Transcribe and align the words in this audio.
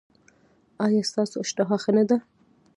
ایا 0.85 1.01
ستاسو 1.11 1.35
اشتها 1.43 1.75
ښه 1.83 1.91
نه 1.97 2.03
ده؟ 2.09 2.17